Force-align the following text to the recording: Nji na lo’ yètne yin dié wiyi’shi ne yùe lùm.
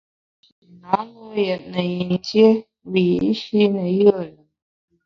Nji 0.43 0.51
na 0.81 0.95
lo’ 1.11 1.25
yètne 1.47 1.81
yin 1.93 2.09
dié 2.25 2.47
wiyi’shi 2.91 3.59
ne 3.73 3.83
yùe 3.99 4.21
lùm. 4.35 4.49